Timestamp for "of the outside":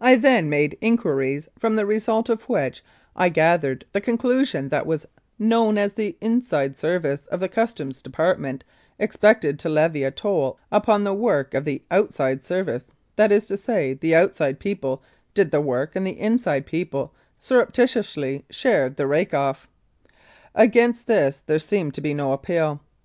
11.54-12.42